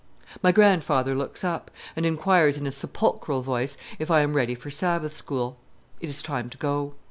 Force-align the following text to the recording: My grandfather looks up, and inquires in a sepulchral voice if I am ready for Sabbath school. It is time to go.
My 0.41 0.51
grandfather 0.51 1.13
looks 1.13 1.43
up, 1.43 1.69
and 1.95 2.07
inquires 2.07 2.57
in 2.57 2.65
a 2.65 2.71
sepulchral 2.71 3.43
voice 3.43 3.77
if 3.99 4.09
I 4.09 4.21
am 4.21 4.33
ready 4.33 4.55
for 4.55 4.71
Sabbath 4.71 5.15
school. 5.15 5.57
It 5.99 6.09
is 6.09 6.23
time 6.23 6.49
to 6.49 6.57
go. 6.57 6.95